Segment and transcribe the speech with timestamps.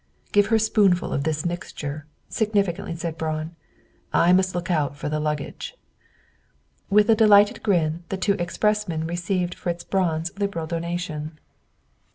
[0.31, 3.55] "Give her a spoonful of this mixture," significantly said Braun,
[4.11, 5.77] "I must look out for the luggage."
[6.89, 11.37] With a delighted grin, the two expressmen received Fritz Braun's liberal donation.